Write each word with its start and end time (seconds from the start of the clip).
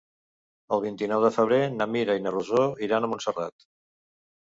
El 0.77 0.81
vint-i-nou 0.85 1.27
de 1.27 1.31
febrer 1.37 1.61
na 1.77 1.89
Mira 1.99 2.19
i 2.19 2.25
na 2.25 2.35
Rosó 2.39 2.67
iran 2.91 3.07
a 3.11 3.15
Montserrat. 3.15 3.73